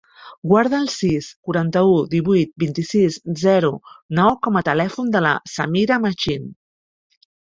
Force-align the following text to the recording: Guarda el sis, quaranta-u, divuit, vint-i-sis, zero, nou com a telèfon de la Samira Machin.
Guarda 0.51 0.77
el 0.83 0.87
sis, 0.91 1.25
quaranta-u, 1.49 1.91
divuit, 2.13 2.53
vint-i-sis, 2.65 3.17
zero, 3.41 3.69
nou 4.21 4.39
com 4.47 4.57
a 4.57 4.63
telèfon 4.71 5.13
de 5.17 5.23
la 5.27 5.35
Samira 5.57 5.99
Machin. 6.07 6.49